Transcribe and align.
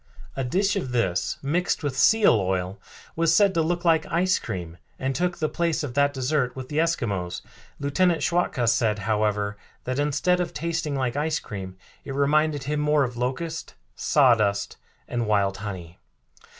A 0.35 0.43
dish 0.43 0.75
of 0.75 0.93
this, 0.93 1.37
mixed 1.43 1.83
with 1.83 1.95
seal 1.95 2.33
oil, 2.33 2.81
was 3.15 3.35
said 3.35 3.53
to 3.53 3.61
look 3.61 3.85
like 3.85 4.07
ice 4.11 4.39
cream 4.39 4.77
and 4.97 5.13
took 5.13 5.37
the 5.37 5.47
place 5.47 5.83
of 5.83 5.93
that 5.93 6.11
dessert 6.11 6.55
with 6.55 6.69
the 6.69 6.79
Eskimos. 6.79 7.43
Lieutenant 7.79 8.23
Schwatka 8.23 8.67
said, 8.67 8.97
however, 9.05 9.57
that 9.83 9.99
instead 9.99 10.39
of 10.39 10.55
tasting 10.55 10.95
like 10.95 11.15
ice 11.15 11.37
cream 11.39 11.77
it 12.03 12.15
reminded 12.15 12.63
him 12.63 12.79
more 12.79 13.03
of 13.03 13.15
locust, 13.15 13.75
sawdust 13.95 14.75
and 15.07 15.27
wild 15.27 15.57
honey. 15.57 15.99